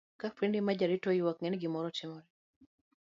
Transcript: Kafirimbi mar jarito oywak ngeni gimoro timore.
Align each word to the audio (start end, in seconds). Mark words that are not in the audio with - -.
Kafirimbi 0.21 0.61
mar 0.65 0.75
jarito 0.79 1.07
oywak 1.11 1.37
ngeni 1.39 1.57
gimoro 1.63 1.87
timore. 1.97 2.27